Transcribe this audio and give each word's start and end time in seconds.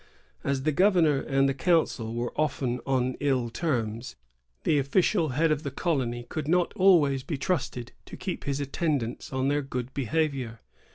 "^ 0.01 0.03
As 0.43 0.63
the 0.63 0.71
governor 0.71 1.19
and 1.21 1.47
the 1.47 1.53
council 1.53 2.15
were 2.15 2.33
often 2.35 2.79
on 2.87 3.13
ill 3.19 3.51
terms, 3.51 4.15
the 4.63 4.79
official 4.79 5.29
head 5.37 5.51
of 5.51 5.61
the 5.61 5.69
colony 5.69 6.25
could 6.27 6.47
not 6.47 6.73
always 6.73 7.21
be 7.21 7.37
trusted 7.37 7.91
to 8.07 8.17
keep 8.17 8.45
his 8.45 8.59
attendants 8.59 9.31
on 9.31 9.47
their 9.47 9.61
good 9.61 9.93
behavior. 9.93 10.61